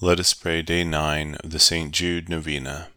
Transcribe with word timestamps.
Let 0.00 0.18
us 0.18 0.34
pray 0.34 0.60
day 0.60 0.82
9 0.82 1.36
of 1.36 1.50
the 1.50 1.60
St. 1.60 1.92
Jude 1.92 2.28
Novena. 2.28 2.88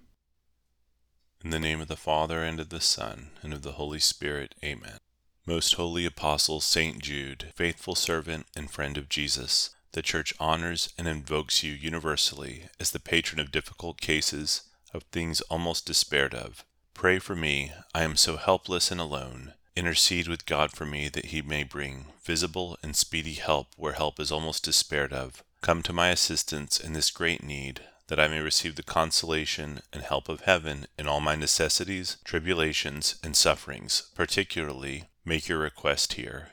In 1.44 1.52
the 1.52 1.60
name 1.60 1.80
of 1.80 1.90
the 1.90 1.96
Father, 1.96 2.44
and 2.44 2.60
of 2.60 2.70
the 2.70 2.82
Son, 2.82 3.30
and 3.44 3.54
of 3.54 3.62
the 3.62 3.74
Holy 3.74 4.00
Spirit. 4.00 4.56
Amen. 4.64 4.98
Most 5.46 5.76
holy 5.76 6.08
Apostle 6.08 6.60
St. 6.60 6.98
Jude, 6.98 7.54
faithful 7.56 7.94
servant 7.94 8.48
and 8.56 8.72
friend 8.72 8.98
of 8.98 9.10
Jesus, 9.10 9.70
the 9.92 10.02
Church 10.02 10.34
honors 10.40 10.92
and 10.98 11.08
invokes 11.08 11.62
you 11.62 11.72
universally 11.72 12.64
as 12.80 12.90
the 12.90 13.00
patron 13.00 13.40
of 13.40 13.52
difficult 13.52 14.02
cases, 14.02 14.64
of 14.92 15.04
things 15.04 15.40
almost 15.42 15.86
despaired 15.86 16.34
of. 16.34 16.66
Pray 16.96 17.20
for 17.20 17.36
me, 17.36 17.74
I 17.94 18.02
am 18.02 18.16
so 18.16 18.38
helpless 18.38 18.90
and 18.90 19.00
alone. 19.00 19.54
Intercede 19.76 20.28
with 20.28 20.48
God 20.48 20.72
for 20.72 20.88
me 20.88 21.10
that 21.10 21.28
he 21.28 21.44
may 21.44 21.64
bring 21.64 22.08
visible 22.24 22.76
and 22.82 22.96
speedy 22.96 23.36
help 23.36 23.68
where 23.78 23.94
help 23.94 24.20
is 24.20 24.32
almost 24.32 24.66
despaired 24.66 25.14
of. 25.14 25.44
Come 25.68 25.84
to 25.84 25.92
my 25.92 26.12
assistance 26.12 26.80
in 26.80 26.94
this 26.94 27.12
great 27.12 27.44
need, 27.44 27.82
that 28.08 28.22
I 28.22 28.30
may 28.30 28.40
receive 28.40 28.78
the 28.78 28.84
consolation 28.84 29.82
and 29.92 30.02
help 30.02 30.30
of 30.30 30.46
heaven 30.46 30.86
in 30.98 31.10
all 31.10 31.20
my 31.20 31.36
necessities, 31.36 32.16
tribulations, 32.24 33.18
and 33.22 33.36
sufferings. 33.36 34.04
Particularly, 34.16 35.10
make 35.26 35.50
your 35.50 35.58
request 35.58 36.14
here. 36.14 36.52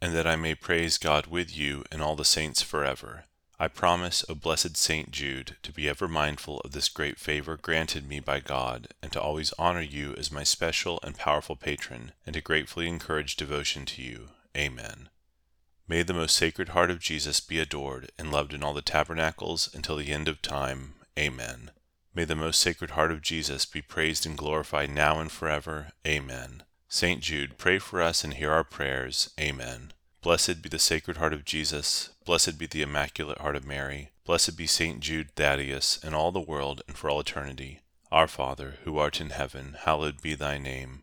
And 0.00 0.14
that 0.14 0.26
I 0.26 0.36
may 0.36 0.54
praise 0.54 0.96
God 0.96 1.26
with 1.26 1.54
you 1.54 1.84
and 1.92 2.00
all 2.00 2.16
the 2.16 2.24
saints 2.24 2.62
forever. 2.62 3.24
I 3.60 3.68
promise, 3.68 4.24
O 4.30 4.34
blessed 4.34 4.74
Saint 4.78 5.10
Jude, 5.10 5.58
to 5.64 5.70
be 5.70 5.86
ever 5.86 6.08
mindful 6.08 6.60
of 6.60 6.72
this 6.72 6.88
great 6.88 7.18
favor 7.18 7.58
granted 7.58 8.08
me 8.08 8.20
by 8.20 8.40
God, 8.40 8.88
and 9.02 9.12
to 9.12 9.20
always 9.20 9.52
honor 9.58 9.82
you 9.82 10.14
as 10.16 10.32
my 10.32 10.44
special 10.44 10.98
and 11.02 11.14
powerful 11.14 11.56
patron, 11.56 12.12
and 12.24 12.32
to 12.32 12.40
gratefully 12.40 12.88
encourage 12.88 13.36
devotion 13.36 13.84
to 13.84 14.00
you. 14.00 14.28
Amen. 14.56 15.08
May 15.86 16.02
the 16.02 16.14
most 16.14 16.34
sacred 16.34 16.70
heart 16.70 16.90
of 16.90 17.00
Jesus 17.00 17.40
be 17.40 17.58
adored 17.58 18.10
and 18.18 18.32
loved 18.32 18.54
in 18.54 18.62
all 18.62 18.72
the 18.72 18.82
tabernacles 18.82 19.68
until 19.74 19.96
the 19.96 20.12
end 20.12 20.28
of 20.28 20.40
time. 20.40 20.94
Amen. 21.18 21.70
May 22.14 22.24
the 22.24 22.36
most 22.36 22.60
sacred 22.60 22.90
heart 22.90 23.10
of 23.10 23.22
Jesus 23.22 23.66
be 23.66 23.82
praised 23.82 24.24
and 24.24 24.38
glorified 24.38 24.90
now 24.90 25.20
and 25.20 25.30
forever. 25.30 25.88
Amen. 26.06 26.62
Saint 26.88 27.22
Jude, 27.22 27.58
pray 27.58 27.78
for 27.78 28.00
us 28.00 28.24
and 28.24 28.34
hear 28.34 28.52
our 28.52 28.64
prayers. 28.64 29.30
Amen. 29.38 29.92
Blessed 30.22 30.62
be 30.62 30.70
the 30.70 30.78
Sacred 30.78 31.18
Heart 31.18 31.34
of 31.34 31.44
Jesus. 31.44 32.08
Blessed 32.24 32.56
be 32.56 32.66
the 32.66 32.80
Immaculate 32.80 33.38
Heart 33.38 33.56
of 33.56 33.66
Mary. 33.66 34.10
Blessed 34.24 34.56
be 34.56 34.66
Saint 34.66 35.00
Jude 35.00 35.30
Thaddeus, 35.36 35.98
and 36.02 36.14
all 36.14 36.32
the 36.32 36.40
world, 36.40 36.80
and 36.88 36.96
for 36.96 37.10
all 37.10 37.20
eternity. 37.20 37.80
Our 38.10 38.26
Father, 38.26 38.76
who 38.84 38.96
art 38.96 39.20
in 39.20 39.30
heaven, 39.30 39.76
hallowed 39.80 40.22
be 40.22 40.34
thy 40.34 40.56
name. 40.56 41.02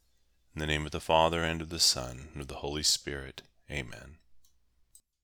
In 0.53 0.59
the 0.59 0.67
name 0.67 0.85
of 0.85 0.91
the 0.91 0.99
Father, 0.99 1.43
and 1.43 1.61
of 1.61 1.69
the 1.69 1.79
Son, 1.79 2.27
and 2.33 2.41
of 2.41 2.49
the 2.49 2.55
Holy 2.55 2.83
Spirit. 2.83 3.41
Amen. 3.71 4.17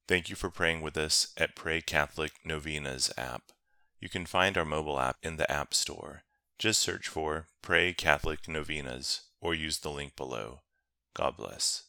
Thank 0.07 0.29
you 0.29 0.37
for 0.37 0.49
praying 0.49 0.81
with 0.81 0.95
us 0.95 1.33
at 1.35 1.53
Pray 1.53 1.81
Catholic 1.81 2.31
Novenas 2.45 3.11
app. 3.17 3.51
You 3.99 4.07
can 4.07 4.25
find 4.25 4.57
our 4.57 4.63
mobile 4.63 4.99
app 5.01 5.17
in 5.21 5.35
the 5.35 5.51
App 5.51 5.73
Store. 5.73 6.23
Just 6.57 6.81
search 6.81 7.09
for 7.09 7.47
Pray 7.61 7.91
Catholic 7.91 8.47
Novenas 8.47 9.23
or 9.41 9.53
use 9.53 9.79
the 9.79 9.91
link 9.91 10.15
below. 10.15 10.61
God 11.13 11.35
bless. 11.35 11.83